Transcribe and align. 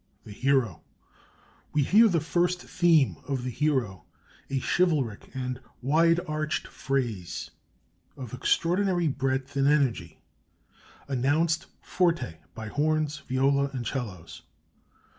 THE 0.23 0.31
HERO 0.31 0.81
We 1.73 1.83
hear 1.83 2.09
first 2.09 2.61
the 2.61 2.67
theme 2.67 3.17
of 3.27 3.43
the 3.43 3.51
Hero, 3.51 4.05
a 4.49 4.57
chivalric 4.59 5.29
and 5.35 5.59
wide 5.79 6.19
arched 6.27 6.65
phrase, 6.67 7.51
of 8.17 8.33
extraordinary 8.33 9.07
breadth 9.07 9.55
and 9.55 9.67
energy, 9.67 10.19
announced 11.07 11.67
forte 11.81 12.37
by 12.55 12.69
horns, 12.69 13.19
viola, 13.27 13.69
and 13.75 13.85
'cellos. 13.85 14.41